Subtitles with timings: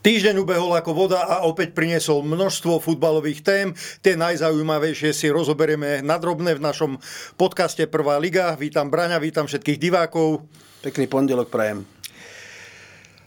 [0.00, 3.76] Týždeň ubehol ako voda a opäť priniesol množstvo futbalových tém.
[4.00, 6.96] Tie najzaujímavejšie si rozoberieme nadrobne v našom
[7.36, 8.56] podcaste Prvá liga.
[8.56, 10.48] Vítam Braňa, vítam všetkých divákov.
[10.80, 11.84] Pekný pondelok prajem.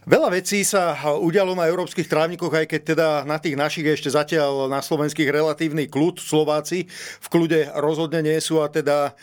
[0.10, 4.66] Veľa vecí sa udialo na európskych trávnikoch, aj keď teda na tých našich ešte zatiaľ
[4.66, 6.18] na slovenských relatívny kľud.
[6.18, 6.90] Slováci
[7.22, 9.14] v kľude rozhodne nie sú a teda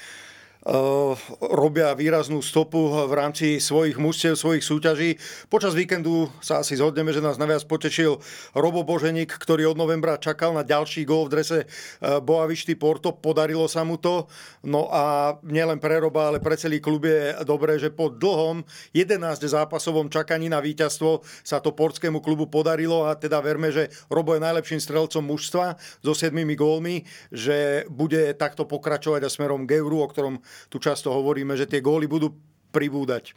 [1.40, 5.16] robia výraznú stopu v rámci svojich mužstiev, svojich súťaží.
[5.48, 8.20] Počas víkendu sa asi zhodneme, že nás najviac potešil
[8.52, 13.16] Robo Boženík, ktorý od novembra čakal na ďalší gól v drese eh, Boavišty Porto.
[13.16, 14.28] Podarilo sa mu to.
[14.60, 18.60] No a nielen pre Roba, ale pre celý klub je dobré, že po dlhom
[18.92, 24.36] 11 zápasovom čakaní na víťazstvo sa to portskému klubu podarilo a teda verme, že Robo
[24.36, 30.04] je najlepším strelcom mužstva so 7 gólmi, že bude takto pokračovať a smerom k Euru,
[30.04, 32.34] o ktorom tu často hovoríme, že tie góly budú
[32.70, 33.34] pribúdať.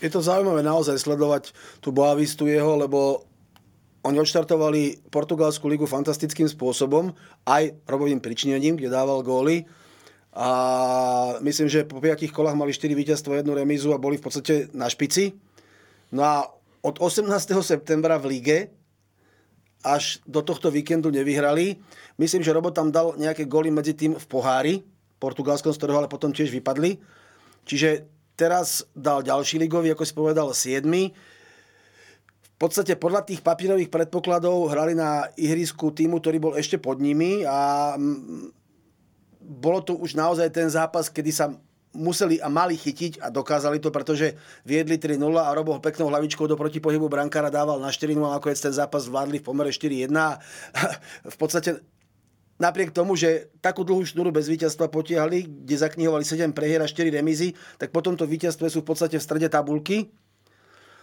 [0.00, 3.24] Je to zaujímavé naozaj sledovať tú Boavistu jeho, lebo
[4.06, 7.10] oni odštartovali portugalskú ligu fantastickým spôsobom,
[7.42, 9.66] aj robovým pričinením, kde dával góly.
[10.36, 10.48] A
[11.40, 14.86] myslím, že po 5 kolách mali 4 víťazstvo, jednu remízu a boli v podstate na
[14.86, 15.32] špici.
[16.12, 16.46] No a
[16.86, 17.26] od 18.
[17.66, 18.58] septembra v lige
[19.82, 21.78] až do tohto víkendu nevyhrali.
[22.18, 24.74] Myslím, že Robo tam dal nejaké góly medzi tým v pohári,
[25.16, 27.00] Portugalskom, z ktorého ale potom tiež vypadli.
[27.66, 30.84] Čiže teraz dal ďalší ligový, ako si povedal, 7.
[32.56, 37.44] V podstate podľa tých papírových predpokladov hrali na ihrisku týmu, ktorý bol ešte pod nimi
[37.44, 38.52] a mm,
[39.40, 41.52] bolo to už naozaj ten zápas, kedy sa
[41.96, 44.36] museli a mali chytiť a dokázali to, pretože
[44.68, 48.72] viedli 3-0 a Robo peknou hlavičkou do protipohybu brankára dával na 4-0 a nakoniec ten
[48.76, 50.12] zápas zvládli v pomere 4-1.
[51.32, 51.80] v podstate
[52.56, 57.12] napriek tomu, že takú dlhú šnúru bez víťazstva potiahli, kde zaknihovali 7 prehier a 4
[57.12, 60.08] remízy, tak po tomto víťazstve sú v podstate v strede tabulky.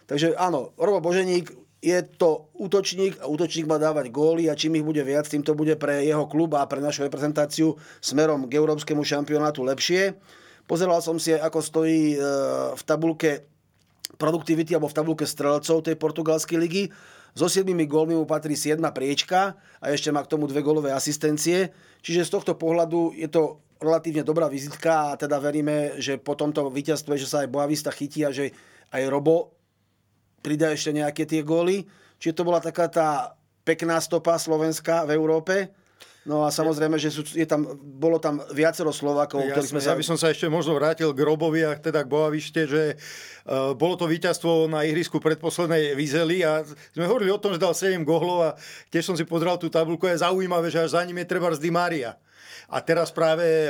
[0.09, 1.49] Takže áno, Robo Boženík
[1.83, 5.51] je to útočník a útočník má dávať góly a čím ich bude viac, tým to
[5.51, 10.15] bude pre jeho klub a pre našu reprezentáciu smerom k európskemu šampionátu lepšie.
[10.63, 12.17] Pozeral som si, ako stojí e,
[12.71, 13.51] v tabulke
[14.15, 16.83] produktivity alebo v tabulke strelcov tej portugalskej ligy.
[17.33, 21.73] So 7 gólmi mu patrí 7 priečka a ešte má k tomu dve gólové asistencie.
[22.05, 26.69] Čiže z tohto pohľadu je to relatívne dobrá vizitka a teda veríme, že po tomto
[26.69, 28.53] víťazstve, že sa aj Boavista chytí a že
[28.93, 29.57] aj Robo
[30.45, 31.89] pridá ešte nejaké tie góly.
[32.21, 33.33] Čiže to bola taká tá
[33.65, 35.55] pekná stopa Slovenska v Európe.
[36.23, 39.91] No a samozrejme, že sú, je tam, bolo tam viacero Slovákov, ktorí sme sa...
[39.91, 43.75] Ja by som sa ešte možno vrátil k Robovi a teda k Boavište, že uh,
[43.75, 46.63] bolo to víťazstvo na ihrisku predposlednej Vizeli a
[46.95, 48.49] sme hovorili o tom, že dal 7 gohlov a
[48.87, 51.71] tiež som si pozrel tú tabulku, je zaujímavé, že až za ním je treba Di
[51.71, 52.15] Maria.
[52.71, 53.67] A teraz práve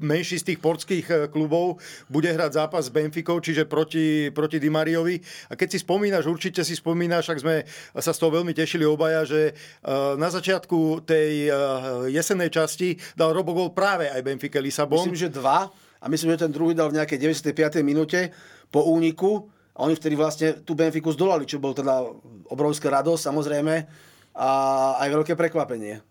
[0.00, 1.78] menší z tých portských e, klubov
[2.08, 5.20] bude hrať zápas s Benficou, čiže proti, proti Di Mariovi.
[5.52, 7.56] A keď si spomínaš, určite si spomínaš, ak sme
[7.94, 9.52] sa z toho veľmi tešili obaja, že e,
[10.16, 11.50] na začiatku tej e,
[12.10, 15.04] jesennej časti dal Robogol práve aj Benfica Lisabon.
[15.04, 15.68] Myslím, že dva.
[16.00, 17.20] A myslím, že ten druhý dal v nejakej
[17.52, 17.84] 95.
[17.84, 18.32] minúte
[18.72, 19.52] po úniku.
[19.76, 22.04] A oni vtedy vlastne tú Benfiku zdolali, čo bol teda
[22.48, 23.74] obrovská radosť samozrejme
[24.36, 24.50] a
[25.00, 26.09] aj veľké prekvapenie.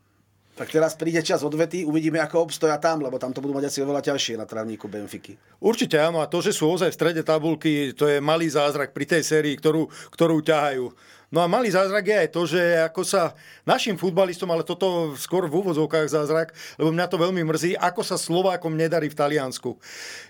[0.60, 3.80] Tak teraz príde čas odvety, uvidíme, ako obstoja tam, lebo tam to budú mať asi
[3.80, 5.40] oveľa ťažšie na trávniku Benfiky.
[5.64, 9.08] Určite áno, a to, že sú ozaj v strede tabulky, to je malý zázrak pri
[9.08, 10.92] tej sérii, ktorú, ktorú ťahajú.
[11.30, 15.46] No a malý zázrak je aj to, že ako sa našim futbalistom, ale toto skôr
[15.46, 19.78] v úvodzovkách zázrak, lebo mňa to veľmi mrzí, ako sa Slovákom nedarí v Taliansku.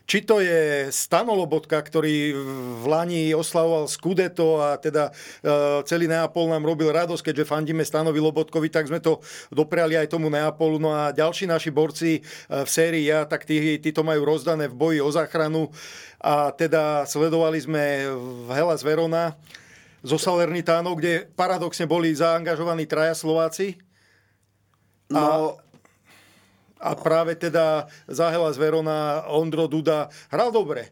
[0.03, 2.35] Či to je Stano Lobotka, ktorý
[2.83, 5.11] v Lani oslavoval Scudetto a teda e,
[5.87, 9.23] celý Neapol nám robil radosť, keďže fandíme Stanovi Lobotkovi, tak sme to
[9.55, 10.83] dopriali aj tomu Neapolu.
[10.83, 14.67] No a ďalší naši borci e, v sérii ja, tak tí, tí to majú rozdané
[14.67, 15.71] v boji o záchranu.
[16.19, 19.39] A teda sledovali sme v Hellas Verona
[20.03, 23.75] zo Salernitánov, kde paradoxne boli zaangažovaní traja Slováci.
[25.09, 25.57] No,
[26.79, 30.87] a, a práve teda Zahela z Verona, Ondro Duda hral dobre.
[30.87, 30.91] E,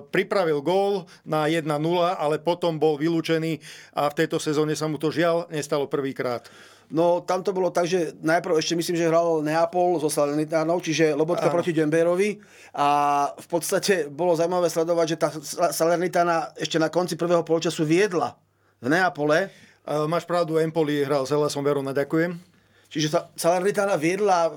[0.00, 1.68] pripravil gól na 1-0,
[2.16, 3.60] ale potom bol vylúčený
[3.92, 6.48] a v tejto sezóne sa mu to žiaľ nestalo prvýkrát.
[6.88, 11.12] No tam to bolo tak, že najprv ešte myslím, že hral Neapol so Salernitánov, čiže
[11.12, 12.40] Lobotka proti Demberovi
[12.72, 12.88] a
[13.36, 15.28] v podstate bolo zaujímavé sledovať, že tá
[15.68, 18.40] Salernitána ešte na konci prvého polčasu viedla
[18.80, 19.52] v Neapole.
[19.84, 22.40] Uh, máš pravdu, Empoli hral s Helasom Verona, ďakujem.
[22.88, 24.48] Čiže sa Salernitana viedla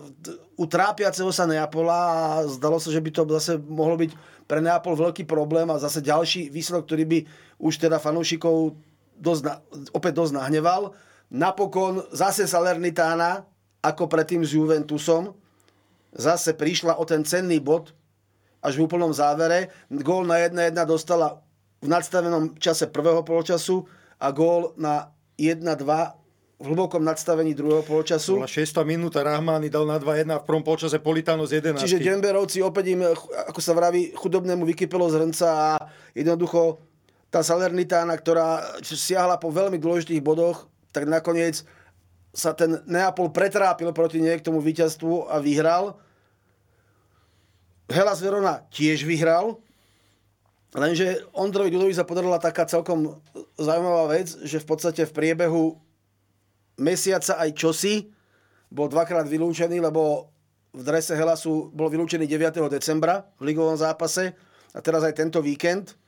[0.56, 4.12] u trápiaceho sa Neapola a zdalo sa, že by to zase mohlo byť
[4.48, 7.20] pre Neapol veľký problém a zase ďalší výsledok, ktorý by
[7.60, 8.80] už teda fanúšikov
[9.20, 9.60] dosť,
[9.92, 10.96] opäť dosť nahneval.
[11.32, 13.48] Napokon zase Salernitána,
[13.80, 15.32] ako predtým s Juventusom,
[16.12, 17.96] zase prišla o ten cenný bod
[18.60, 19.72] až v úplnom závere.
[19.90, 21.40] Gól na 1-1 dostala
[21.82, 23.88] v nadstavenom čase prvého poločasu
[24.22, 25.66] a gól na 1-2
[26.62, 28.38] v hlbokom nadstavení druhého poločasu.
[28.38, 28.86] Bola 6.
[28.86, 31.82] minúta, Rahmány dal na 2-1 v prvom polčase Politano z 11.
[31.82, 33.02] Čiže Denverovci opäť im,
[33.50, 35.70] ako sa vraví, chudobnému vykypelo z hrnca a
[36.14, 36.78] jednoducho
[37.34, 41.64] tá Salernitána, ktorá siahla po veľmi dôležitých bodoch, tak nakoniec
[42.32, 46.00] sa ten Neapol pretrápil proti nej k tomu víťazstvu a vyhral.
[47.92, 49.60] Hellas Verona tiež vyhral,
[50.72, 53.20] lenže Ondrovi Dudovi sa podarila taká celkom
[53.60, 55.76] zaujímavá vec, že v podstate v priebehu
[56.80, 58.08] mesiaca aj čosi
[58.72, 60.32] bol dvakrát vylúčený, lebo
[60.72, 62.64] v drese Helasu bol vylúčený 9.
[62.72, 64.32] decembra v ligovom zápase
[64.72, 66.00] a teraz aj tento víkend.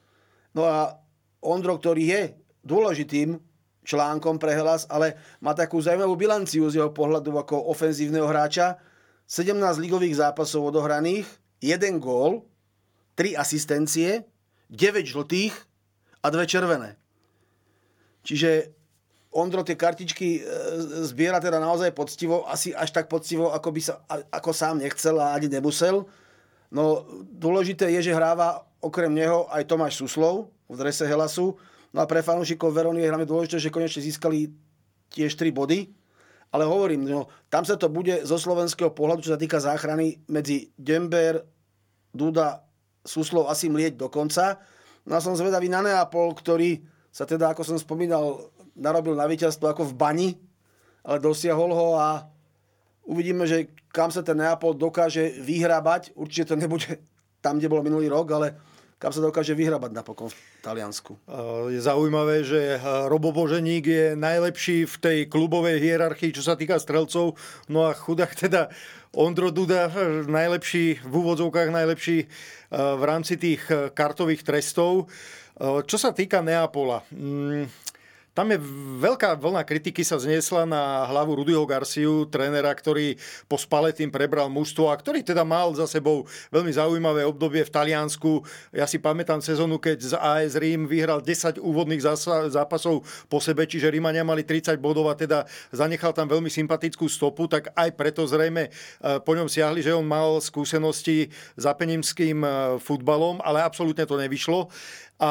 [0.55, 0.95] No a
[1.43, 2.23] Ondro, ktorý je
[2.63, 3.35] dôležitým
[3.83, 8.79] článkom pre Helas, ale má takú zaujímavú bilanciu z jeho pohľadu ako ofenzívneho hráča.
[9.27, 11.27] 17 ligových zápasov odohraných,
[11.63, 12.43] 1 gól,
[13.15, 14.27] 3 asistencie,
[14.71, 15.53] 9 žltých
[16.23, 16.99] a 2 červené.
[18.23, 18.71] Čiže
[19.33, 20.41] Ondro tie kartičky e,
[21.09, 23.97] zbiera teda naozaj poctivo, asi až tak poctivo, ako, by sa,
[24.29, 26.05] ako sám nechcel a ani nemusel.
[26.69, 31.57] No dôležité je, že hráva okrem neho aj Tomáš Suslov v drese Helasu,
[31.93, 34.49] No a pre fanúšikov Verony je hlavne dôležité, že konečne získali
[35.13, 35.93] tiež 3 body.
[36.53, 40.69] Ale hovorím, no, tam sa to bude zo slovenského pohľadu, čo sa týka záchrany, medzi
[40.77, 41.41] Dember,
[42.13, 42.61] Duda,
[43.01, 44.61] Suslov asi mlieť do konca.
[45.09, 49.65] No a som zvedavý na Neapol, ktorý sa teda, ako som spomínal, narobil na víťazstvo
[49.65, 50.29] ako v bani,
[51.01, 52.25] ale dosiahol ho a
[53.05, 56.13] uvidíme, že kam sa ten Neapol dokáže vyhrábať.
[56.13, 57.01] Určite to nebude
[57.43, 58.57] tam, kde bol minulý rok, ale
[59.03, 61.19] kam sa dokáže vyhrabať napokon v Taliansku.
[61.67, 62.79] Je zaujímavé, že
[63.11, 67.35] Robo Boženík je najlepší v tej klubovej hierarchii, čo sa týka strelcov.
[67.67, 68.71] No a chudák teda
[69.11, 69.91] Ondro Duda,
[70.23, 72.31] najlepší, v úvodzovkách najlepší
[72.71, 75.11] v rámci tých kartových trestov.
[75.59, 77.67] Čo sa týka Neapola, mm,
[78.33, 78.57] tam je
[78.97, 83.13] veľká vlna kritiky sa zniesla na hlavu Rudyho Garciu, trénera, ktorý
[83.45, 88.41] po Spaletým prebral mužstvo a ktorý teda mal za sebou veľmi zaujímavé obdobie v Taliansku.
[88.73, 92.01] Ja si pamätám sezónu, keď z AS Rím vyhral 10 úvodných
[92.49, 97.45] zápasov po sebe, čiže Rímania mali 30 bodov a teda zanechal tam veľmi sympatickú stopu,
[97.45, 98.69] tak aj preto zrejme e,
[99.21, 102.49] po ňom siahli, že on mal skúsenosti s apenimským e,
[102.81, 104.73] futbalom, ale absolútne to nevyšlo
[105.23, 105.29] a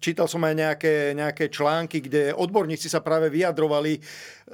[0.00, 4.00] čítal som aj nejaké, nejaké články, kde odborníci sa práve vyjadrovali,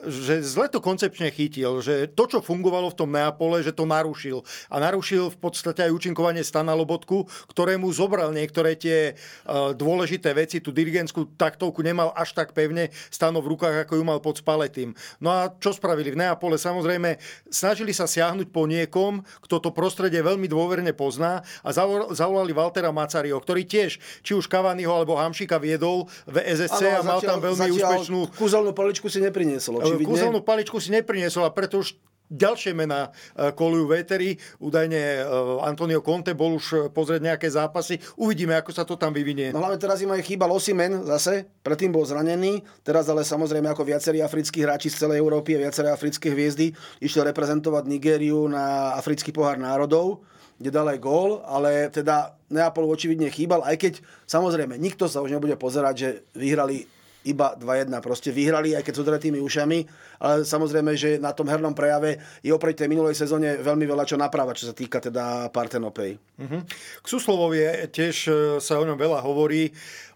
[0.09, 4.41] že zle to koncepčne chytil, že to, čo fungovalo v tom Neapole, že to narušil.
[4.73, 10.65] A narušil v podstate aj účinkovanie Stana Lobotku, ktorému zobral niektoré tie uh, dôležité veci,
[10.65, 14.97] tú dirigentskú taktovku nemal až tak pevne Stano v rukách, ako ju mal pod Spaletým.
[15.21, 16.57] No a čo spravili v Neapole?
[16.57, 17.21] Samozrejme,
[17.53, 21.69] snažili sa siahnuť po niekom, kto to prostredie veľmi dôverne pozná a
[22.17, 27.01] zavolali Waltera Macario, ktorý tiež, či už Cavaniho alebo Hamšika viedol v SSC ano, a
[27.05, 28.33] mal tam veľmi úspešnú...
[28.41, 30.09] Kúzelnú paličku si nepriniesol, očividne.
[30.09, 31.93] Kúzelnú paličku si nepriniesol a preto už
[32.33, 34.41] ďalšie mená e, kolujú veteri.
[34.57, 35.21] Údajne e,
[35.61, 38.01] Antonio Conte bol už e, pozrieť nejaké zápasy.
[38.17, 39.53] Uvidíme, ako sa to tam vyvinie.
[39.53, 42.65] No hlavne teraz im aj chýbal Osimen zase, predtým bol zranený.
[42.81, 46.73] Teraz ale samozrejme ako viacerí africkí hráči z celej Európy a viaceré africké hviezdy
[47.05, 50.25] išli reprezentovať Nigériu na africký pohár národov
[50.63, 53.93] kde dal aj gól, ale teda Neapol očividne chýbal, aj keď
[54.31, 56.87] samozrejme nikto sa už nebude pozerať, že vyhrali
[57.27, 57.91] iba 2-1.
[58.03, 59.79] Proste vyhrali, aj keď s odretými ušami,
[60.23, 64.19] ale samozrejme, že na tom hernom prejave je oproti tej minulej sezóne veľmi veľa čo
[64.19, 66.19] naprávať, čo sa týka teda Partenopej.
[66.19, 66.63] Uh-huh.
[67.03, 69.71] K Suslovovi tiež e, sa o ňom veľa hovorí.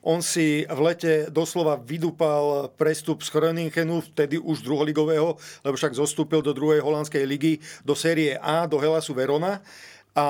[0.06, 5.34] On si v lete doslova vydúpal prestup z Chroningenu, vtedy už druholigového,
[5.66, 9.58] lebo však zostúpil do druhej holandskej ligy, do série A, do Helasu Verona.
[10.16, 10.26] A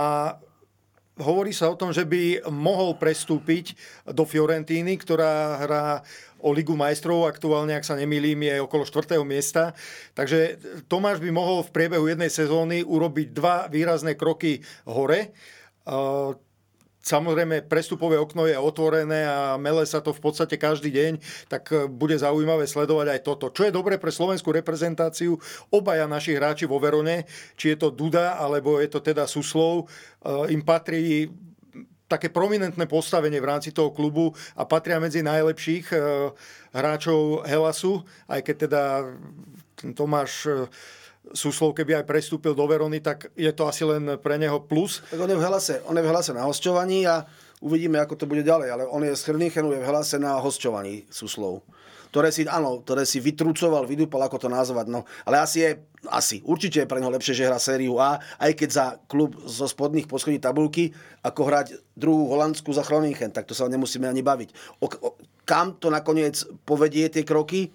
[1.17, 3.73] hovorí sa o tom, že by mohol prestúpiť
[4.13, 5.85] do Fiorentíny, ktorá hrá
[6.45, 9.17] o Ligu majstrov, aktuálne, ak sa nemýlim, je okolo 4.
[9.25, 9.73] miesta.
[10.13, 15.33] Takže Tomáš by mohol v priebehu jednej sezóny urobiť dva výrazné kroky hore.
[17.07, 21.13] Samozrejme, prestupové okno je otvorené a mele sa to v podstate každý deň,
[21.47, 23.47] tak e, bude zaujímavé sledovať aj toto.
[23.55, 25.39] Čo je dobré pre slovenskú reprezentáciu,
[25.71, 27.23] obaja naši hráči vo Verone,
[27.55, 31.31] či je to Duda, alebo je to teda Suslov, e, im patrí
[32.11, 35.99] také prominentné postavenie v rámci toho klubu a patria medzi najlepších e,
[36.75, 38.83] hráčov Helasu, aj keď teda
[39.95, 40.51] Tomáš
[41.35, 45.03] Suslov, keby aj prestúpil do Verony, tak je to asi len pre neho plus.
[45.11, 47.27] Tak on je v Helase, on je v Helase na hosťovaní a
[47.59, 48.69] uvidíme, ako to bude ďalej.
[48.71, 51.67] Ale on je z Chrnichenu, je v Helase na hosťovaní Suslov.
[52.15, 54.89] Ktoré si, áno, ktoré si vytrúcoval, vydúpal, ako to nazvať.
[54.89, 55.71] No, ale asi je,
[56.09, 59.69] asi, určite je pre neho lepšie, že hrá sériu A, aj keď za klub zo
[59.69, 64.49] spodných poschodí tabulky, ako hrať druhú holandskú za Chronichen, tak to sa nemusíme ani baviť.
[64.81, 65.09] O, o,
[65.45, 67.69] kam to nakoniec povedie tie kroky,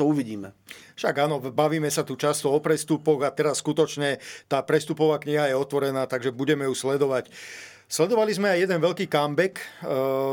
[0.00, 0.56] to uvidíme.
[0.96, 4.16] Však áno, bavíme sa tu často o prestupoch a teraz skutočne
[4.48, 7.28] tá prestupová kniha je otvorená, takže budeme ju sledovať.
[7.90, 9.58] Sledovali sme aj jeden veľký comeback.
[9.58, 9.66] E,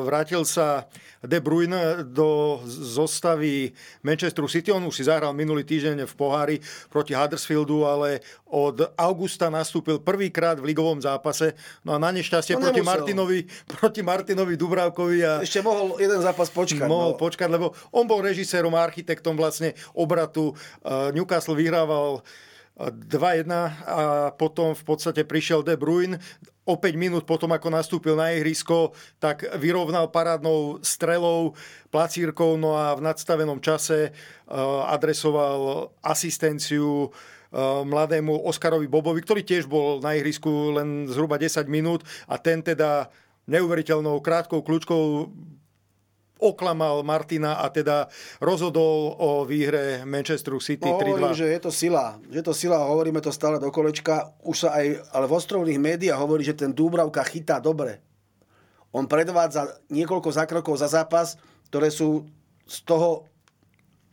[0.06, 0.86] vrátil sa
[1.26, 3.74] De Bruyne do zostavy
[4.06, 4.70] Manchesteru City.
[4.70, 6.62] On už si zahral minulý týždeň v pohári
[6.94, 11.58] proti Huddersfieldu, ale od augusta nastúpil prvýkrát v ligovom zápase.
[11.82, 15.18] No a na nešťastie proti Martinovi, proti Martinovi Dubravkovi.
[15.26, 16.86] A Ešte mohol jeden zápas počkať.
[16.86, 17.20] Mohol no.
[17.20, 20.54] počkať, lebo on bol režisérom a architektom vlastne obratu.
[20.86, 22.22] E, Newcastle vyhrával
[22.78, 26.22] 2-1 a potom v podstate prišiel De Bruyne.
[26.68, 28.92] O 5 minút potom, ako nastúpil na ihrisko,
[29.24, 31.56] tak vyrovnal parádnou strelou,
[31.90, 34.14] placírkou, no a v nadstavenom čase eh,
[34.92, 42.04] adresoval asistenciu eh, mladému Oskarovi Bobovi, ktorý tiež bol na ihrisku len zhruba 10 minút
[42.28, 43.10] a ten teda
[43.48, 45.32] neuveriteľnou krátkou kľúčkou
[46.38, 48.10] oklamal Martina a teda
[48.42, 51.18] rozhodol o výhre Manchesteru City no, 3-2.
[51.18, 52.22] Hovorím, že je to sila.
[52.30, 54.34] Že je to sila, hovoríme to stále do kolečka.
[54.46, 58.00] Už sa aj, ale v ostrovných médiách hovorí, že ten Dúbravka chytá dobre.
[58.96, 61.36] On predvádza niekoľko zákrokov za zápas,
[61.70, 62.26] ktoré sú
[62.66, 63.28] z toho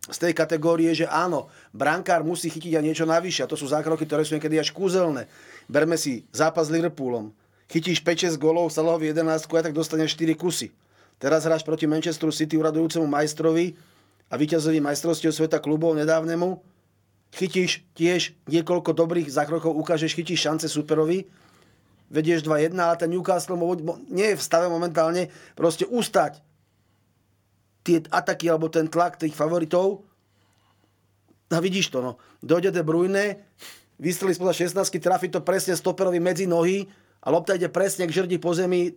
[0.05, 3.41] z tej kategórie, že áno, brankár musí chytiť aj niečo navyše.
[3.41, 5.25] A to sú zákroky, ktoré sú niekedy až kúzelné.
[5.65, 7.33] Berme si zápas s Liverpoolom.
[7.73, 10.69] Chytíš 5-6 golov, Salahovi 11 a tak dostaneš 4 kusy.
[11.19, 13.79] Teraz hráš proti Manchesteru City uradujúcemu majstrovi
[14.29, 16.59] a víťazovi majstrovstiev sveta klubov nedávnemu.
[17.35, 21.27] Chytíš tiež niekoľko dobrých zákrokov, ukážeš, chytíš šance superovi,
[22.11, 23.59] vedieš 2-1, ale ten Newcastle
[24.07, 26.39] nie je v stave momentálne proste ustať
[27.85, 30.07] tie ataky alebo ten tlak tých favoritov.
[31.53, 32.13] A vidíš to, no.
[32.41, 33.45] Dojde De Bruyne,
[34.01, 36.89] vystrelí spoza 16, trafi to presne stoperovi medzi nohy
[37.21, 38.97] a lopta ide presne k žrdi po zemi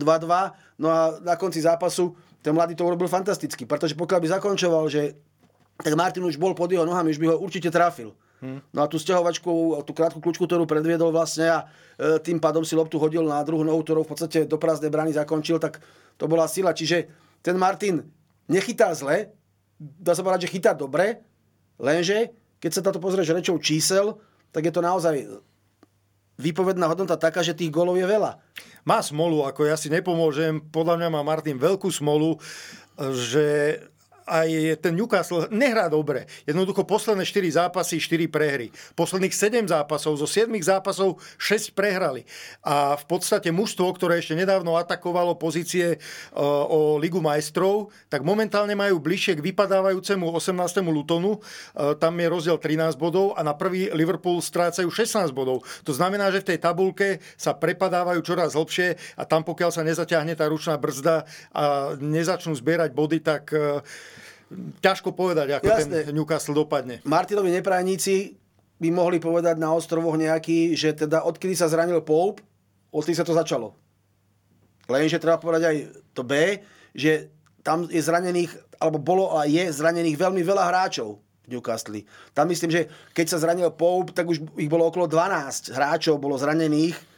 [0.00, 4.84] 2-2, no a na konci zápasu ten mladý to urobil fantasticky, pretože pokiaľ by zakončoval,
[4.88, 5.12] že
[5.80, 8.16] tak Martin už bol pod jeho nohami, už by ho určite trafil.
[8.40, 8.64] Hmm.
[8.72, 11.58] No a tú stiahovačku, tú krátku kľúčku, ktorú predviedol vlastne a
[12.00, 15.12] e, tým pádom si loptu hodil na druhú nohu, ktorou v podstate do prázdnej brány
[15.12, 15.84] zakončil, tak
[16.16, 16.72] to bola sila.
[16.72, 17.04] Čiže
[17.44, 18.00] ten Martin
[18.48, 19.36] nechytá zle,
[19.76, 21.20] dá sa povedať, že chytá dobre,
[21.76, 24.16] lenže keď sa táto pozrieš rečou čísel,
[24.52, 25.20] tak je to naozaj
[26.40, 28.40] výpovedná hodnota taká, že tých golov je veľa.
[28.88, 30.64] Má smolu, ako ja si nepomôžem.
[30.72, 32.40] Podľa mňa má Martin veľkú smolu,
[32.96, 33.76] že
[34.30, 36.30] aj ten Newcastle nehrá dobre.
[36.46, 38.70] Jednoducho posledné 4 zápasy, 4 prehry.
[38.94, 42.22] Posledných 7 zápasov, zo 7 zápasov 6 prehrali.
[42.62, 46.38] A v podstate mužstvo, ktoré ešte nedávno atakovalo pozície uh,
[46.70, 50.86] o Ligu majstrov, tak momentálne majú bližšie k vypadávajúcemu 18.
[50.86, 51.42] Lutonu.
[51.74, 55.66] Uh, tam je rozdiel 13 bodov a na prvý Liverpool strácajú 16 bodov.
[55.82, 60.38] To znamená, že v tej tabulke sa prepadávajú čoraz hlbšie a tam pokiaľ sa nezaťahne
[60.38, 63.82] tá ručná brzda a nezačnú zbierať body, tak uh,
[64.82, 66.10] ťažko povedať, ako Jasne.
[66.10, 66.98] ten Newcastle dopadne.
[67.06, 68.34] Martinovi neprajníci
[68.80, 72.42] by mohli povedať na ostrovoch nejaký, že teda odkedy sa zranil Pope,
[72.90, 73.76] odkedy sa to začalo.
[74.90, 75.76] Lenže treba povedať aj
[76.16, 76.58] to B,
[76.96, 77.30] že
[77.62, 82.02] tam je zranených, alebo bolo a je zranených veľmi veľa hráčov v Newcastle.
[82.34, 86.40] Tam myslím, že keď sa zranil Pope, tak už ich bolo okolo 12 hráčov bolo
[86.40, 87.09] zranených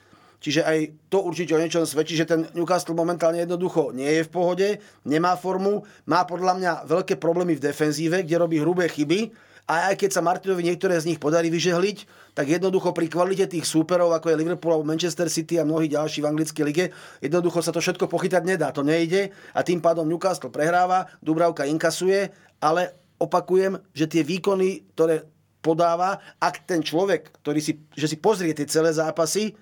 [0.42, 4.32] Čiže aj to určite o niečom svedčí, že ten Newcastle momentálne jednoducho nie je v
[4.34, 4.68] pohode,
[5.06, 9.30] nemá formu, má podľa mňa veľké problémy v defenzíve, kde robí hrubé chyby
[9.70, 11.98] a aj keď sa Martinovi niektoré z nich podarí vyžehliť,
[12.34, 16.18] tak jednoducho pri kvalite tých súperov, ako je Liverpool alebo Manchester City a mnohí ďalší
[16.18, 16.84] v anglickej lige,
[17.22, 18.74] jednoducho sa to všetko pochytať nedá.
[18.74, 25.30] To nejde a tým pádom Newcastle prehráva, Dubravka inkasuje, ale opakujem, že tie výkony, ktoré
[25.62, 29.54] podáva, ak ten človek, ktorý si, že si pozrie tie celé zápasy,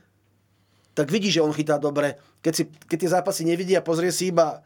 [1.00, 2.21] tak vidí, že on chytá dobre.
[2.45, 4.61] Keď, si, keď tie zápasy nevidí a pozrie si iba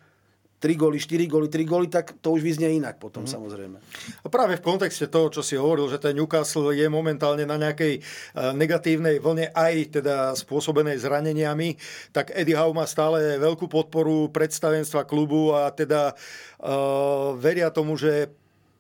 [0.59, 3.31] 3 góly, 4 góly, 3 góly, tak to už vyznie inak potom mm.
[3.31, 3.79] samozrejme.
[4.25, 8.03] A práve v kontexte toho, čo si hovoril, že ten Newcastle je momentálne na nejakej
[8.57, 11.79] negatívnej vlne aj teda spôsobenej zraneniami,
[12.11, 18.33] tak Eddie Howe má stále veľkú podporu predstavenstva klubu a teda uh, veria tomu, že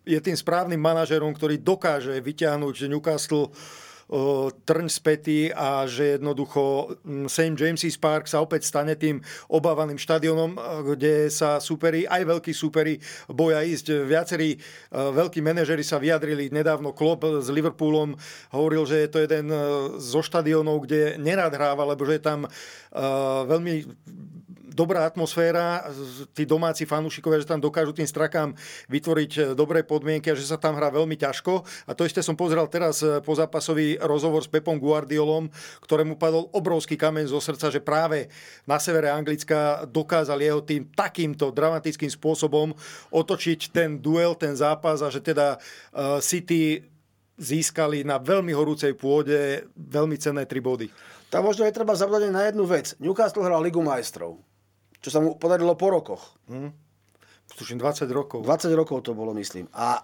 [0.08, 3.52] je tým správnym manažerom, ktorý dokáže vyťahnuť Newcastle
[4.64, 6.94] trň spätý a že jednoducho
[7.26, 7.58] St.
[7.58, 9.18] James's Park sa opäť stane tým
[9.50, 10.54] obávaným štadionom,
[10.86, 14.06] kde sa superi, aj veľkí superi boja ísť.
[14.06, 14.54] Viacerí
[14.94, 16.94] veľkí manažeri sa vyjadrili nedávno.
[16.94, 18.14] Klopp s Liverpoolom
[18.54, 19.50] hovoril, že je to jeden
[19.98, 22.46] zo štadionov, kde nerad hráva, lebo že je tam
[23.50, 23.74] veľmi
[24.74, 25.86] dobrá atmosféra,
[26.34, 28.58] tí domáci fanúšikovia, že tam dokážu tým strakám
[28.90, 31.62] vytvoriť e, dobré podmienky a že sa tam hrá veľmi ťažko.
[31.86, 35.46] A to ešte som pozeral teraz e, po zápasový rozhovor s Pepom Guardiolom,
[35.86, 38.26] ktorému padol obrovský kameň zo srdca, že práve
[38.66, 42.74] na severe Anglicka dokázal jeho tým takýmto dramatickým spôsobom
[43.14, 46.82] otočiť ten duel, ten zápas a že teda e, City
[47.38, 50.90] získali na veľmi horúcej pôde veľmi cenné tri body.
[51.30, 52.94] Tam možno je treba zabúdať na jednu vec.
[53.02, 54.38] Newcastle hral Ligu majstrov
[55.04, 56.40] čo sa mu podarilo po rokoch.
[56.48, 56.72] Hm.
[57.52, 58.40] Tuším 20 rokov.
[58.40, 59.68] 20 rokov to bolo, myslím.
[59.76, 60.00] A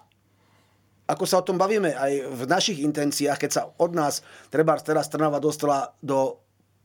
[1.09, 4.21] ako sa o tom bavíme aj v našich intenciách, keď sa od nás
[4.53, 6.37] treba teraz Trnava dostala do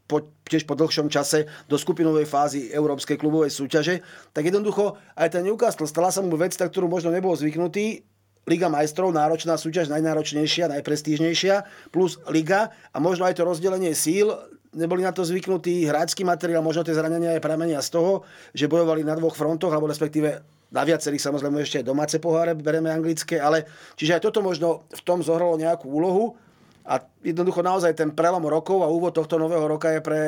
[0.07, 5.43] po, tiež po dlhšom čase do skupinovej fázy Európskej klubovej súťaže, tak jednoducho aj ten
[5.43, 8.07] Newcastle stala sa mu vec, na ktorú možno nebol zvyknutý,
[8.47, 14.31] Liga majstrov, náročná súťaž, najnáročnejšia, najprestížnejšia, plus Liga a možno aj to rozdelenie síl
[14.77, 19.03] neboli na to zvyknutí, hráčský materiál, možno tie zranenia aj pramenia z toho, že bojovali
[19.03, 23.65] na dvoch frontoch, alebo respektíve na viacerých samozrejme ešte aj domáce poháre, bereme anglické, ale
[23.97, 26.37] čiže aj toto možno v tom zohralo nejakú úlohu
[26.85, 30.21] a jednoducho naozaj ten prelom rokov a úvod tohto nového roka je pre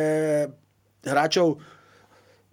[1.05, 1.61] hráčov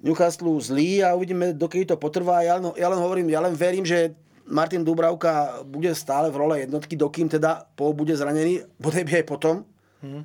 [0.05, 2.45] Newcastle zlý a uvidíme, dokedy to potrvá.
[2.45, 4.13] Ja len, ja len hovorím, ja len verím, že
[4.45, 9.65] Martin Dubravka bude stále v role jednotky, dokým teda Paul bude zranený, bude aj potom.
[10.05, 10.21] Hmm.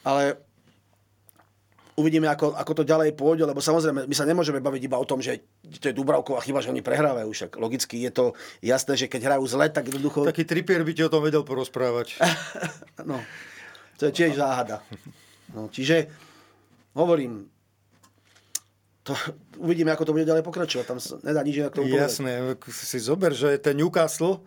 [0.00, 0.40] Ale
[2.00, 5.20] uvidíme, ako, ako to ďalej pôjde, lebo samozrejme, my sa nemôžeme baviť iba o tom,
[5.20, 5.44] že
[5.78, 7.28] to je Dubravková chyba, že oni prehrávajú.
[7.28, 8.24] Však logicky je to
[8.64, 10.24] jasné, že keď hrajú zle, tak jednoducho...
[10.24, 12.16] Taký tripier by ti o tom vedel porozprávať.
[13.10, 13.20] no,
[14.00, 14.80] to je tiež záhada.
[15.52, 16.08] No, čiže
[16.96, 17.46] hovorím,
[19.04, 19.12] to,
[19.60, 20.84] uvidíme, ako to bude ďalej pokračovať.
[20.88, 24.40] Tam nedá nič inak tomu Jasné, si zober, že ten Newcastle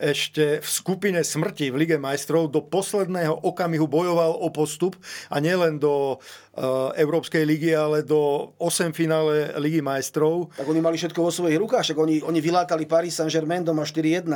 [0.00, 4.96] ešte v skupine smrti v Lige majstrov do posledného okamihu bojoval o postup
[5.28, 10.50] a nielen do uh, Európskej ligy, ale do 8 finále Ligy majstrov.
[10.56, 14.26] Tak oni mali všetko vo svojich rukách, však oni, oni vylátali Paris Saint-Germain doma 4-1.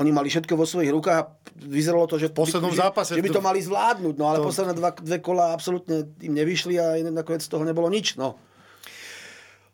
[0.00, 1.28] Oni mali všetko vo svojich rukách a
[1.68, 4.48] vyzeralo to, že, v poslednom zápase, že, že by to mali zvládnuť, no ale to...
[4.48, 8.16] posledné dva, dve kola absolútne im nevyšli a nakoniec z toho nebolo nič.
[8.16, 8.40] No.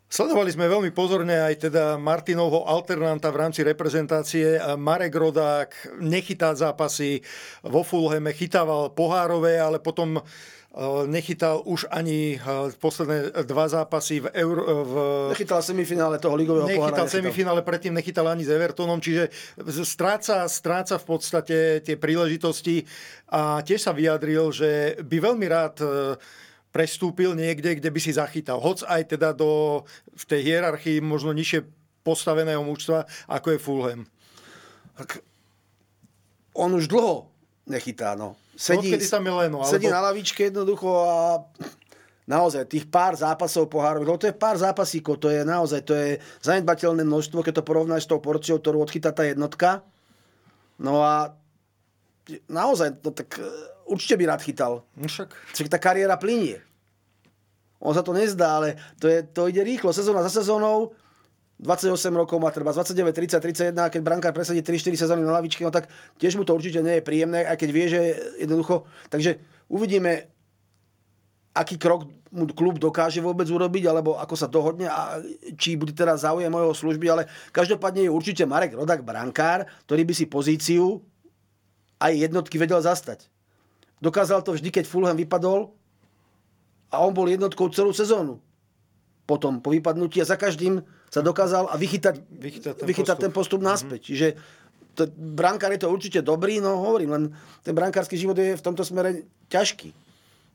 [0.09, 4.57] Sledovali sme veľmi pozorne aj teda Martinovho alternanta v rámci reprezentácie.
[4.73, 7.21] Marek Rodák nechytá zápasy
[7.61, 10.21] vo Fulheme, chytával pohárové, ale potom e,
[11.05, 14.61] nechytal už ani e, posledné dva zápasy v Euro...
[14.81, 14.93] V...
[15.37, 17.13] Nechytal semifinále toho ligového nechytal pohára.
[17.13, 19.29] semifinále, predtým nechytal ani s Evertonom, čiže
[19.85, 22.81] stráca, stráca v podstate tie príležitosti
[23.29, 25.87] a tiež sa vyjadril, že by veľmi rád e,
[26.69, 28.61] prestúpil niekde, kde by si zachytal.
[28.61, 31.65] Hoc aj teda do, v tej hierarchii možno nižšie
[32.05, 34.01] postaveného mužstva, ako je Fulham.
[34.95, 35.23] Tak
[36.53, 37.29] on už dlho
[37.69, 38.37] nechytá, no.
[38.59, 39.71] Sedí, no, tam je Leno, alebo...
[39.71, 41.39] sedí na lavičke jednoducho a
[42.27, 47.07] naozaj tých pár zápasov pohárových, to je pár zápasíkov, to je naozaj, to je zanedbateľné
[47.07, 49.81] množstvo, keď to porovnáš s tou porciou, ktorú odchytá tá jednotka.
[50.75, 51.38] No a
[52.49, 53.39] naozaj, no tak
[53.89, 54.85] určite by rád chytal.
[54.93, 55.29] No však.
[55.57, 56.61] Však tá kariéra plinie.
[57.79, 59.95] On sa to nezdá, ale to, je, to ide rýchlo.
[59.95, 60.91] Sezóna za sezónou,
[61.59, 65.71] 28 rokov má treba, 29, 30, 31, keď brankár presadí 3-4 sezóny na lavičke, no
[65.71, 68.01] tak tiež mu to určite nie je príjemné, aj keď vie, že
[68.39, 68.87] jednoducho...
[69.11, 70.31] Takže uvidíme,
[71.51, 75.19] aký krok mu klub dokáže vôbec urobiť, alebo ako sa dohodne a
[75.59, 80.13] či bude teraz záujem mojho služby, ale každopádne je určite Marek Rodak brankár, ktorý by
[80.15, 81.03] si pozíciu
[81.99, 83.27] aj jednotky vedel zastať.
[83.99, 85.75] Dokázal to vždy, keď Fulham vypadol
[86.89, 88.39] a on bol jednotkou celú sezónu.
[89.27, 90.81] Potom po vypadnutí a za každým
[91.11, 93.25] sa dokázal a vychytať, vychytať ten, vychytať postup.
[93.27, 94.01] ten postup naspäť.
[94.01, 94.09] Mm-hmm.
[94.09, 94.27] Čiže
[94.97, 97.23] to, brankár je to určite dobrý, no hovorím, len
[97.61, 99.93] ten brankársky život je v tomto smere ťažký.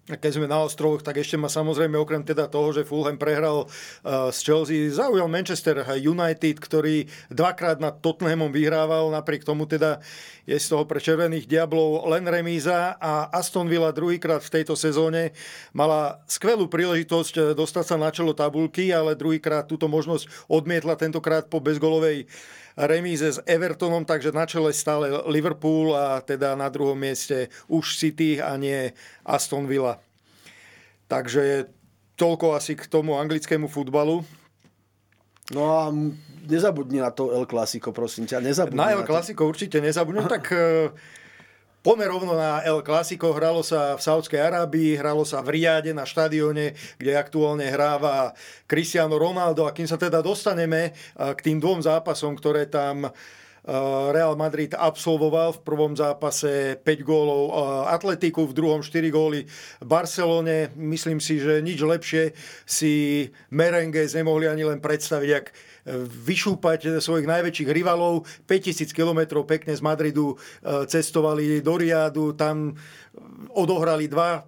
[0.04, 3.64] A keď sme na ostrovoch, tak ešte ma samozrejme okrem teda toho, že Fulham prehral
[3.64, 10.04] uh, s Chelsea, zaujal Manchester United, ktorý dvakrát nad Tottenhamom vyhrával, napriek tomu teda
[10.44, 15.32] je z toho pre Červených diablov len remíza a Aston Villa druhýkrát v tejto sezóne
[15.72, 21.48] mala skvelú príležitosť eh, dostať sa na čelo tabulky, ale druhýkrát túto možnosť odmietla tentokrát
[21.48, 22.28] po bezgolovej
[22.76, 28.42] remíze s Evertonom, takže na čele stále Liverpool a teda na druhom mieste už City
[28.42, 28.90] a nie
[29.22, 30.02] Aston Villa.
[31.06, 31.70] Takže
[32.18, 34.26] toľko asi k tomu anglickému futbalu.
[35.52, 35.92] No a
[36.48, 38.40] nezabudni na to El Clasico, prosím ťa.
[38.40, 40.26] Nezabudni na El Clasico určite nezabudnem.
[40.40, 40.90] tak e,
[41.85, 43.37] Pomer rovno na El Clasico.
[43.37, 48.33] Hralo sa v Saudskej Arábii, hralo sa v Riade na štadióne, kde aktuálne hráva
[48.64, 49.68] Cristiano Ronaldo.
[49.68, 50.90] A kým sa teda dostaneme e,
[51.37, 53.12] k tým dvom zápasom, ktoré tam Eh,
[54.12, 59.48] Real Madrid absolvoval v prvom zápase 5 gólov eh, Atletiku, v druhom 4 góly
[59.81, 60.68] Barcelone.
[60.77, 62.37] Myslím si, že nič lepšie
[62.68, 65.57] si merengue nemohli ani len predstaviť, ak eh,
[66.05, 68.29] vyšúpať svojich najväčších rivalov.
[68.44, 72.77] 5000 km pekne z Madridu cestovali do Riadu, tam
[73.57, 74.44] odohrali dva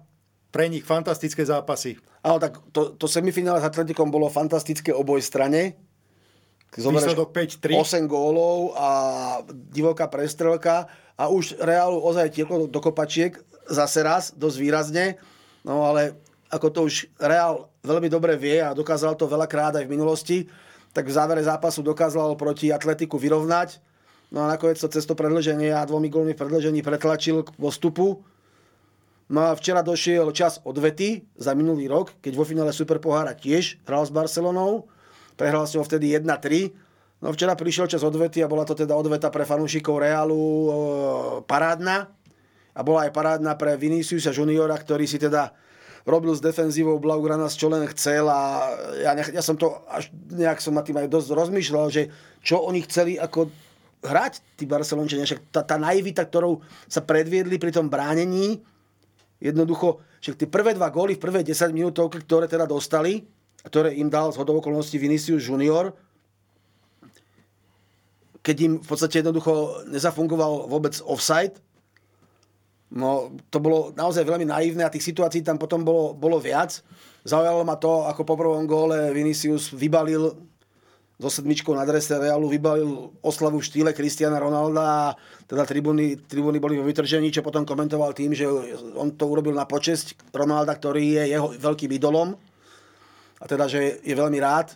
[0.53, 1.97] pre nich fantastické zápasy.
[2.21, 5.86] Ale tak to, to semifinále s Atletikom bolo fantastické oboj strane
[6.77, 7.73] Výsledok 5-3.
[7.73, 8.89] 8 gólov a
[9.73, 10.85] divoká prestrelka
[11.17, 13.33] a už Reálu ozaj tieklo do kopačiek
[13.65, 15.05] zase raz, dosť výrazne.
[15.65, 16.15] No ale
[16.53, 20.37] ako to už Reál veľmi dobre vie a dokázal to veľakrát aj v minulosti,
[20.95, 23.81] tak v závere zápasu dokázal proti Atletiku vyrovnať.
[24.31, 28.23] No a nakoniec to cesto predlženie a dvomi gólmi v predlžení pretlačil k postupu.
[29.27, 34.07] No a včera došiel čas odvety za minulý rok, keď vo finále Superpohára tiež hral
[34.07, 34.87] s Barcelonou
[35.37, 36.73] Prehral som vtedy 1-3.
[37.21, 40.69] No včera prišiel čas odvety a bola to teda odveta pre fanúšikov Realu e,
[41.45, 42.09] parádna.
[42.77, 45.49] A bola aj parádna pre Viniciusa Juniora, ktorý si teda
[46.05, 48.69] robil s defenzívou Blaugrana, čo len chcel a
[49.01, 52.07] ja, nech, ja som to až nejak som nad tým aj dosť rozmýšľal, že
[52.39, 53.51] čo oni chceli ako
[54.07, 58.63] hrať, tí Barcelončania, však tá, tá naivita, ktorou sa predviedli pri tom bránení,
[59.43, 63.27] jednoducho, však tie prvé dva góly v prvé 10 minútovky, ktoré teda dostali,
[63.67, 65.91] ktoré im dal z hodov okolností Vinicius Junior,
[68.39, 71.59] keď im v podstate jednoducho nezafungoval vôbec offside,
[72.95, 76.79] no to bolo naozaj veľmi naivné a tých situácií tam potom bolo, bolo viac.
[77.27, 80.31] Zaujalo ma to, ako po prvom góle Vinicius vybalil
[81.17, 85.05] so sedmičkou na drese Realu vybalil oslavu v štýle Cristiana Ronalda a
[85.49, 88.45] teda tribúny, tribúny boli vo vytržení, čo potom komentoval tým, že
[88.93, 92.37] on to urobil na počesť Ronalda, ktorý je jeho veľkým idolom
[93.37, 94.73] a teda, že je veľmi rád,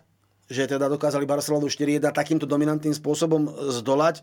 [0.52, 3.48] že teda dokázali Barcelonu 4-1 takýmto dominantným spôsobom
[3.82, 4.20] zdolať.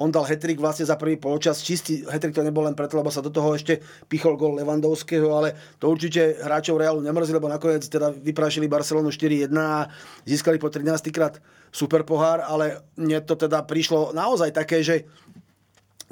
[0.00, 1.60] On dal hetrik vlastne za prvý polčas.
[1.60, 5.76] Čistý hetrik to nebol len preto, lebo sa do toho ešte pichol gol Levandovského, ale
[5.76, 9.88] to určite hráčov Realu nemrzí, lebo nakoniec teda vyprašili Barcelonu 4-1 a
[10.24, 11.36] získali po 13 krát
[11.68, 15.04] super pohár, ale mne to teda prišlo naozaj také, že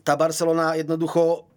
[0.04, 1.48] tá Barcelona jednoducho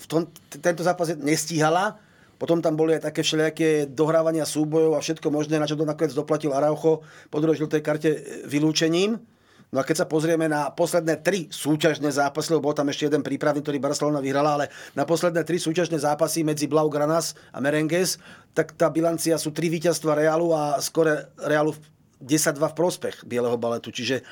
[0.00, 0.20] v tom,
[0.60, 2.00] tento zápas nestíhala
[2.36, 6.12] potom tam boli aj také všelijaké dohrávania súbojov a všetko možné, na čo to nakoniec
[6.12, 9.16] doplatil Araucho, podrožil tej karte e, vylúčením.
[9.74, 13.26] No a keď sa pozrieme na posledné tri súťažné zápasy, lebo bol tam ešte jeden
[13.26, 18.22] prípravný, ktorý Barcelona vyhrala, ale na posledné tri súťažné zápasy medzi Blaugranas a Merengues,
[18.54, 21.74] tak tá bilancia sú tri víťazstva Realu a skore Realu
[22.22, 23.90] 10-2 v prospech Bieleho baletu.
[23.90, 24.22] Čiže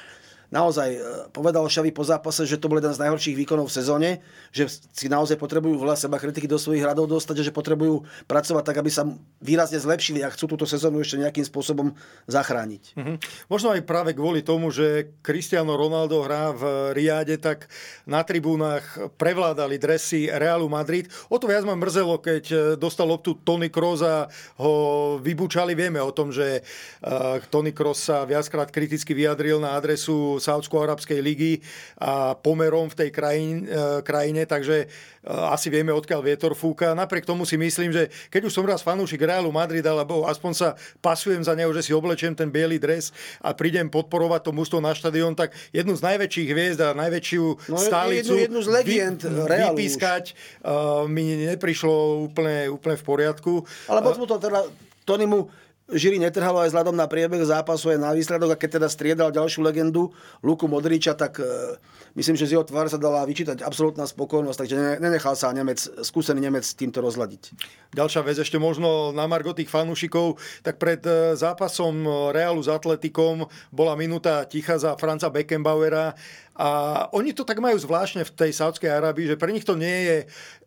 [0.53, 1.01] naozaj e,
[1.33, 4.11] povedal Šavi po zápase, že to bol jeden z najhorších výkonov v sezóne,
[4.53, 8.63] že si naozaj potrebujú veľa seba kritiky do svojich radov dostať a že potrebujú pracovať
[8.69, 9.09] tak, aby sa
[9.41, 11.97] výrazne zlepšili a chcú túto sezónu ešte nejakým spôsobom
[12.29, 12.93] zachrániť.
[12.95, 13.17] Mm-hmm.
[13.49, 17.73] Možno aj práve kvôli tomu, že Cristiano Ronaldo hrá v Riade, tak
[18.05, 18.85] na tribúnach
[19.17, 21.09] prevládali dresy Realu Madrid.
[21.33, 24.29] O to viac ma mrzelo, keď e, dostal loptu Tony Kroos a
[24.61, 25.73] ho vybučali.
[25.73, 31.63] Vieme o tom, že uh, Tony Kroos sa viackrát kriticky vyjadril na adresu Saudsko-Arabskej ligy
[32.03, 33.71] a pomerom v tej krajine,
[34.03, 34.87] krajine takže e,
[35.31, 36.93] asi vieme, odkiaľ vietor fúka.
[36.99, 40.69] Napriek tomu si myslím, že keď už som raz fanúšik Realu Madrid, alebo aspoň sa
[40.99, 44.93] pasujem za neho, že si oblečiem ten biely dres a prídem podporovať to mužstvo na
[44.93, 49.59] štadión, tak jednu z najväčších hviezd a najväčšiu no, stálicu jednu, jednu z legend vy,
[49.71, 50.25] vypískať
[50.67, 53.53] uh, mi neprišlo úplne, úplne v poriadku.
[53.87, 54.67] Ale mu to teda,
[55.07, 55.47] Tony mu
[55.93, 59.61] Žiri netrhalo aj vzhľadom na priebeh zápasu aj na výsledok a keď teda striedal ďalšiu
[59.61, 61.77] legendu Luku Modriča, tak e,
[62.15, 66.45] myslím, že z jeho tvár sa dala vyčítať absolútna spokojnosť, takže nenechal sa Nemec, skúsený
[66.45, 67.53] Nemec týmto rozladiť.
[67.93, 73.45] Ďalšia vec ešte možno na margo tých fanúšikov, tak pred e, zápasom Realu s Atletikom
[73.69, 76.17] bola minúta ticha za Franca Beckenbauera
[76.53, 76.69] a
[77.17, 80.17] oni to tak majú zvláštne v tej Saudskej Arábii, že pre nich to nie je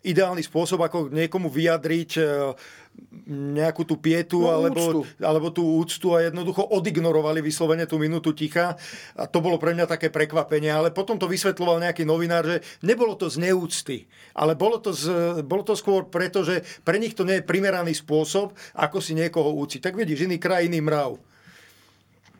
[0.01, 2.23] ideálny spôsob, ako niekomu vyjadriť e,
[3.29, 4.99] nejakú tú pietu No, alebo, úctu.
[5.19, 8.79] alebo tú úctu a jednoducho odignorovali vyslovene tú minútu ticha.
[9.19, 10.71] A to bolo pre mňa také prekvapenie.
[10.71, 15.11] Ale potom to vysvetloval nejaký novinár, že nebolo to z neúcty, ale bolo to, z,
[15.43, 19.51] bolo to skôr preto, že pre nich to nie je primeraný spôsob, ako si niekoho
[19.59, 19.83] úciť.
[19.83, 21.19] Tak vidíš, iný kraj, iný mrav.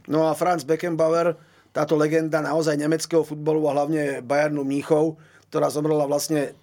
[0.08, 1.36] No a Franz Beckenbauer,
[1.76, 5.20] táto legenda naozaj nemeckého futbalu a hlavne Bayernu Mníchov,
[5.52, 6.56] ktorá zomrela vlastne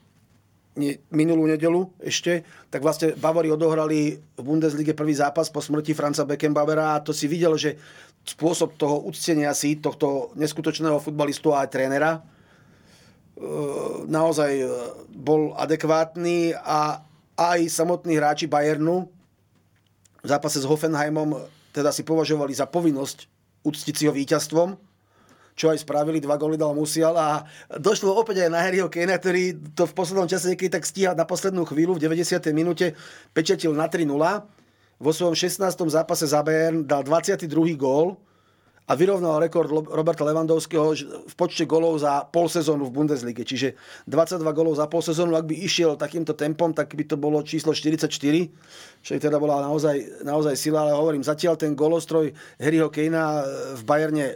[1.12, 6.96] minulú nedelu ešte, tak vlastne Bavori odohrali v Bundeslige prvý zápas po smrti Franca Beckenbauera
[6.96, 7.76] a to si videl, že
[8.22, 12.20] spôsob toho uctenia si tohto neskutočného futbalistu a aj trénera e,
[14.06, 14.66] naozaj e,
[15.10, 17.02] bol adekvátny a
[17.34, 19.10] aj samotní hráči Bayernu
[20.22, 21.34] v zápase s Hoffenheimom
[21.74, 23.26] teda si považovali za povinnosť
[23.66, 24.78] uctiť si ho víťazstvom,
[25.52, 29.74] čo aj spravili, dva góly dal Musial a došlo opäť aj na Harryho Kanea, ktorý
[29.74, 32.38] to v poslednom čase niekedy tak stíha na poslednú chvíľu v 90.
[32.54, 32.94] minúte
[33.34, 34.08] pečetil na 3-0.
[35.02, 35.66] Vo svojom 16.
[35.90, 37.50] zápase za Bayern dal 22.
[37.74, 38.22] gól
[38.86, 43.42] a vyrovnal rekord Roberta Lewandowského ž- v počte golov za pol sezónu v Bundeslige.
[43.42, 43.74] Čiže
[44.06, 47.74] 22 golov za pol sezónu, ak by išiel takýmto tempom, tak by to bolo číslo
[47.74, 48.06] 44,
[49.02, 52.30] čo teda bola naozaj, naozaj sila, ale hovorím, zatiaľ ten golostroj
[52.62, 53.42] Harryho Kanea
[53.74, 54.26] v Bayerne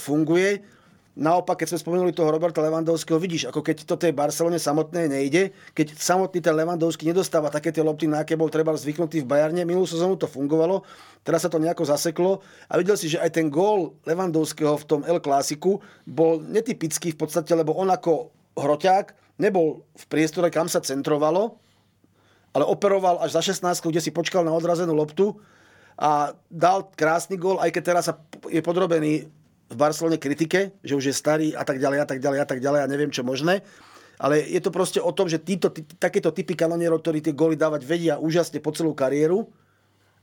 [0.00, 0.64] funguje.
[1.14, 5.54] Naopak, keď sme spomenuli toho Roberta Lewandowského, vidíš, ako keď to tej Barcelone samotné nejde,
[5.70, 9.62] keď samotný ten Lewandowski nedostáva také tie lopty, na aké bol treba zvyknutý v Bayerne,
[9.62, 10.82] minulú sezónu to fungovalo,
[11.22, 15.00] teraz sa to nejako zaseklo a videl si, že aj ten gól Lewandowského v tom
[15.06, 20.82] El Clásiku bol netypický v podstate, lebo on ako hroťák nebol v priestore, kam sa
[20.82, 21.62] centrovalo,
[22.58, 25.38] ale operoval až za 16, kde si počkal na odrazenú loptu
[25.94, 28.10] a dal krásny gól, aj keď teraz
[28.50, 29.30] je podrobený
[29.74, 32.58] v Barcelone kritike, že už je starý a tak ďalej a tak ďalej a tak
[32.62, 33.66] ďalej a neviem čo možné.
[34.22, 37.58] Ale je to proste o tom, že títo, tí, takéto typy kanonierov, ktorí tie góly
[37.58, 39.50] dávať vedia úžasne po celú kariéru,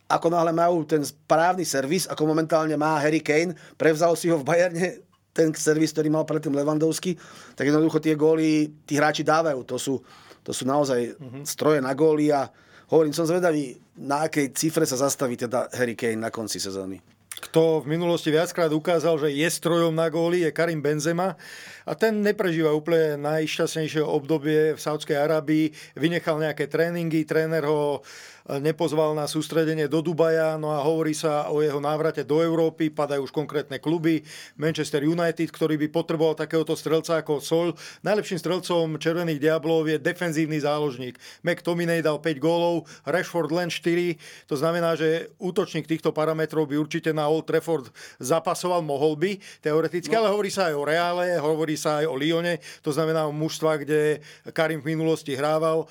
[0.08, 4.48] ako náhle majú ten správny servis, ako momentálne má Harry Kane, prevzal si ho v
[4.48, 7.16] Bayerne ten servis, ktorý mal predtým Lewandowski,
[7.56, 9.64] tak jednoducho tie góly tí hráči dávajú.
[9.64, 10.04] To sú,
[10.44, 11.16] to sú naozaj
[11.48, 12.52] stroje na góly a
[12.92, 17.00] hovorím, som zvedavý, na akej cifre sa zastaví teda Harry Kane na konci sezóny.
[17.42, 21.34] Kto v minulosti viackrát ukázal, že je strojom na góly, je Karim Benzema.
[21.86, 25.74] A ten neprežíva úplne najšťastnejšie obdobie v Saudskej Arabii.
[25.98, 28.06] Vynechal nejaké tréningy, tréner ho
[28.50, 33.30] nepozval na sústredenie do Dubaja, no a hovorí sa o jeho návrate do Európy, padajú
[33.30, 34.26] už konkrétne kluby,
[34.58, 37.78] Manchester United, ktorý by potreboval takéhoto strelca ako Sol.
[38.02, 41.22] Najlepším strelcom Červených diablov je defenzívny záložník.
[41.46, 47.14] McTominay dal 5 gólov, Rashford len 4, to znamená, že útočník týchto parametrov by určite
[47.14, 50.26] na Old Trafford zapasoval, mohol by teoreticky, no.
[50.26, 53.82] ale hovorí sa aj o Reále, hovorí sa aj o Lyone, to znamená o mužstva,
[53.82, 54.24] kde
[54.56, 55.88] Karim v minulosti hrával.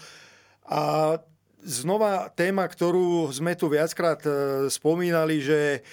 [0.70, 1.16] A
[1.64, 4.32] znova téma, ktorú sme tu viackrát e,
[4.72, 5.84] spomínali, že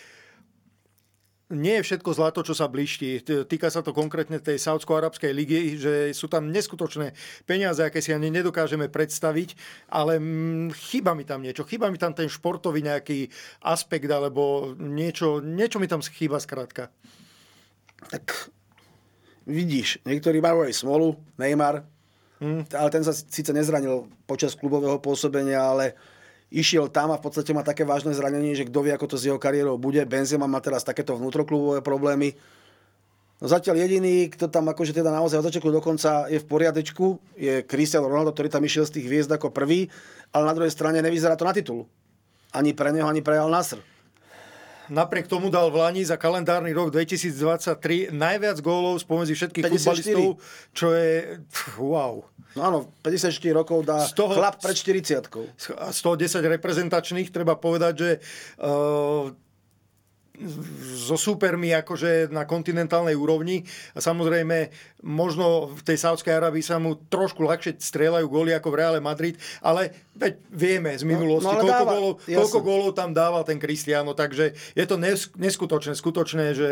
[1.47, 3.23] nie je všetko zlato, čo sa bliští.
[3.23, 7.15] Týka sa to konkrétne tej Saudsko-Arabskej ligy, že sú tam neskutočné
[7.47, 9.55] peniaze, aké si ani nedokážeme predstaviť,
[9.87, 10.19] ale
[10.75, 11.63] chýba mi tam niečo.
[11.63, 13.31] Chýba mi tam ten športový nejaký
[13.63, 16.91] aspekt, alebo niečo, niečo mi tam chýba skrátka.
[18.11, 18.51] Tak
[19.47, 21.87] vidíš, niektorí majú aj smolu, Neymar,
[22.37, 22.61] Hmm.
[22.69, 25.97] Ale ten sa síce nezranil počas klubového pôsobenia, ale
[26.53, 29.25] išiel tam a v podstate má také vážne zranenie, že kto vie, ako to s
[29.25, 29.99] jeho kariérou bude.
[30.05, 32.37] Benzema má teraz takéto vnútroklubové problémy.
[33.41, 37.21] No zatiaľ jediný, kto tam akože teda naozaj od začiatku do konca je v poriadečku,
[37.37, 39.89] je Cristiano Ronaldo, ktorý tam išiel z tých hviezd ako prvý,
[40.33, 41.85] ale na druhej strane nevyzerá to na titul.
[42.53, 43.77] Ani pre neho, ani pre Al Nasr.
[44.87, 49.75] Napriek tomu dal v Lani za kalendárny rok 2023 najviac gólov spomedzi všetkých 54.
[49.75, 50.25] futbalistov,
[50.71, 51.15] čo je
[51.75, 52.23] wow.
[52.55, 55.27] No áno, 54 rokov dá Z toho- chlap pred 40
[55.77, 58.09] A z toho 10 reprezentačných treba povedať, že
[58.63, 59.29] uh,
[60.93, 63.65] so súpermi akože na kontinentálnej úrovni.
[63.97, 64.69] A samozrejme
[65.01, 69.37] možno v tej Saudskej Arabii sa mu trošku ľahšie strieľajú góly ako v Reále Madrid,
[69.65, 73.57] ale veď vieme z minulosti, no ale koľko, dáva, gólov, koľko gólov tam dával ten
[73.57, 76.69] Cristiano, takže je to nes- neskutočné, skutočné, že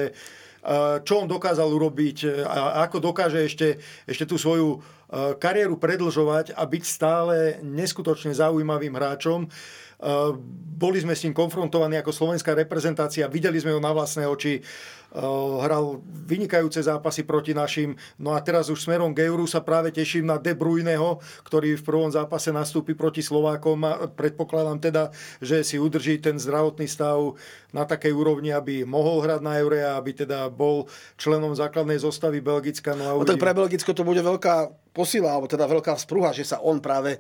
[1.06, 3.78] čo on dokázal urobiť a ako dokáže ešte,
[4.10, 4.82] ešte tú svoju
[5.14, 9.48] kariéru predlžovať a byť stále neskutočne zaujímavým hráčom.
[9.96, 10.36] Uh,
[10.76, 15.64] boli sme s ním konfrontovaní ako slovenská reprezentácia, videli sme ho na vlastné oči, uh,
[15.64, 20.28] hral vynikajúce zápasy proti našim, no a teraz už smerom k Euru sa práve teším
[20.28, 25.04] na De Bruyneho, ktorý v prvom zápase nastúpi proti Slovákom a predpokladám teda,
[25.40, 27.40] že si udrží ten zdravotný stav
[27.72, 32.44] na takej úrovni, aby mohol hrať na Eure a aby teda bol členom základnej zostavy
[32.44, 33.00] Belgicka.
[33.00, 36.48] No, a No tak pre Belgicko to bude veľká posila, alebo teda veľká vzpruha, že
[36.48, 37.20] sa on práve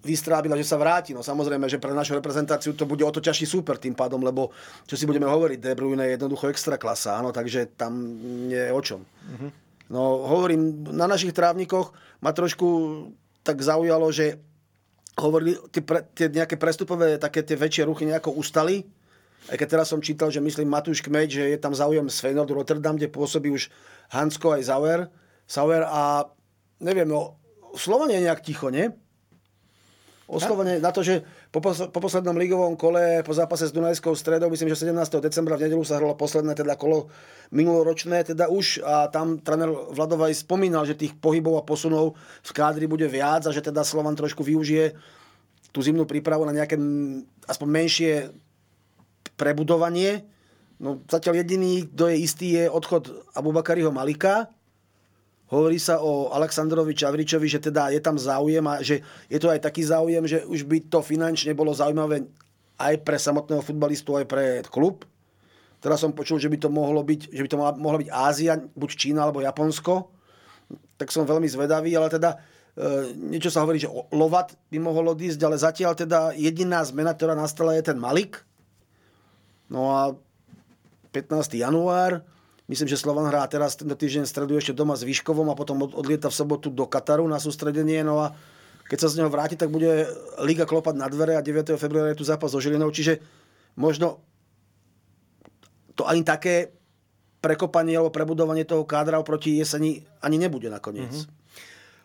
[0.00, 1.12] vystrábila, že sa vráti.
[1.12, 4.54] No samozrejme, že pre našu reprezentáciu to bude o to ťažší super tým pádom, lebo
[4.86, 8.16] čo si budeme hovoriť, De Bruyne je jednoducho extra klasa, áno, takže tam
[8.48, 9.04] je o čom.
[9.04, 9.50] Uh-huh.
[9.90, 11.92] No hovorím, na našich trávnikoch
[12.22, 12.68] ma trošku
[13.42, 14.40] tak zaujalo, že
[15.20, 18.86] hovorili, tie, pre, tie nejaké prestupové, také tie väčšie ruchy nejako ustali,
[19.48, 22.60] aj keď teraz som čítal, že myslím Matúš Kmeď, že je tam záujem z Feyenoordu
[22.60, 23.72] Rotterdam, kde pôsobí už
[24.12, 25.00] Hansko aj Sauer,
[25.48, 26.28] Sauer a
[26.80, 27.38] neviem, no,
[27.76, 28.90] Slovania je nejak ticho, nie?
[30.30, 34.70] Oslovene na to, že po, po poslednom ligovom kole, po zápase s Dunajskou stredou, myslím,
[34.70, 35.18] že 17.
[35.18, 37.10] decembra v nedelu sa hralo posledné teda kolo
[37.50, 42.14] minuloročné, teda už a tam tréner Vladovaj spomínal, že tých pohybov a posunov
[42.46, 44.94] v kádri bude viac a že teda Slovan trošku využije
[45.74, 46.78] tú zimnú prípravu na nejaké
[47.50, 48.30] aspoň menšie
[49.34, 50.30] prebudovanie.
[50.78, 54.46] No zatiaľ jediný, kto je istý, je odchod Abubakariho Malika,
[55.50, 59.66] Hovorí sa o Aleksandrovi Čavričovi, že teda je tam záujem a že je to aj
[59.66, 62.22] taký záujem, že už by to finančne bolo zaujímavé
[62.78, 65.02] aj pre samotného futbalistu, aj pre klub.
[65.82, 68.90] Teraz som počul, že by to mohlo byť, že by to mohla byť Ázia, buď
[68.94, 70.12] Čína alebo Japonsko.
[70.94, 75.40] Tak som veľmi zvedavý, ale teda e, niečo sa hovorí, že Lovat by mohol odísť,
[75.42, 78.38] ale zatiaľ teda jediná zmena, ktorá nastala je ten Malik.
[79.66, 80.14] No a
[81.10, 81.58] 15.
[81.58, 82.22] január,
[82.70, 86.30] Myslím, že Slovan hrá teraz tento týždeň stredu ešte doma s Výškovom a potom odlieta
[86.30, 88.06] v sobotu do Kataru na sústredenie.
[88.06, 88.30] No a
[88.86, 90.06] keď sa z neho vráti, tak bude
[90.38, 91.74] Liga klopať na dvere a 9.
[91.74, 92.94] februára je tu zápas so Žilinou.
[92.94, 93.18] Čiže
[93.74, 94.22] možno
[95.98, 96.70] to ani také
[97.42, 101.10] prekopanie alebo prebudovanie toho kádra oproti jeseni ani nebude nakoniec.
[101.10, 101.38] Mm-hmm.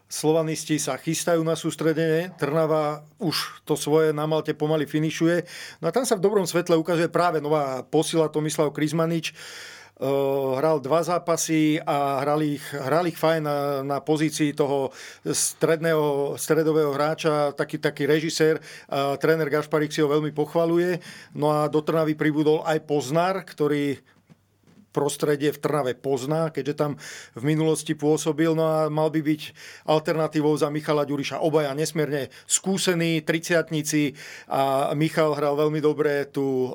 [0.05, 5.45] Slovanisti sa chystajú na sústredenie, Trnava už to svoje na Malte pomaly finišuje.
[5.81, 9.33] No a tam sa v dobrom svetle ukazuje práve nová posila Tomislav Krizmanič
[10.59, 14.91] hral dva zápasy a hrali ich, hrali ich fajn na, na pozícii toho
[15.23, 18.59] stredného, stredového hráča, taký, taký režisér.
[18.91, 20.99] Tréner Gašparik si ho veľmi pochvaluje.
[21.31, 23.95] No a do Trnavy pribudol aj Poznar, ktorý
[24.95, 26.91] prostredie v Trnave pozná, keďže tam
[27.35, 29.41] v minulosti pôsobil, no a mal by byť
[29.83, 31.43] alternatívou za Michala Ďuriša.
[31.43, 34.15] Obaja nesmierne skúsení, triciatníci
[34.47, 36.71] a Michal hral veľmi dobre tú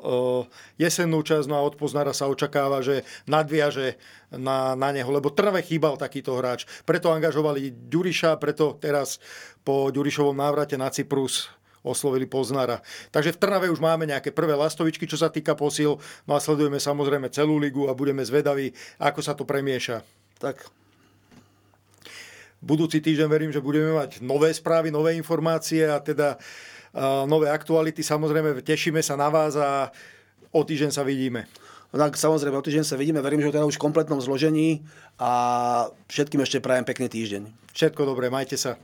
[0.77, 3.97] jesennú časť, no a od Poznára sa očakáva, že nadviaže
[4.29, 6.69] na, na neho, lebo Trnave chýbal takýto hráč.
[6.85, 9.17] Preto angažovali Ďuriša, preto teraz
[9.65, 11.49] po Ďurišovom návrate na Cyprus
[11.81, 12.81] oslovili Poznára.
[13.09, 15.97] Takže v Trnave už máme nejaké prvé lastovičky, čo sa týka posil,
[16.29, 20.05] no a sledujeme samozrejme celú ligu a budeme zvedaví, ako sa to premieša.
[20.37, 20.69] Tak.
[22.61, 28.05] Budúci týždeň verím, že budeme mať nové správy, nové informácie a teda uh, nové aktuality.
[28.05, 29.89] Samozrejme, tešíme sa na vás a
[30.53, 31.49] o týždeň sa vidíme.
[31.89, 34.85] No tak samozrejme, o týždeň sa vidíme, verím, že teda už v kompletnom zložení
[35.17, 35.31] a
[36.07, 37.43] všetkým ešte prajem pekný týždeň.
[37.73, 38.77] Všetko dobré, majte sa.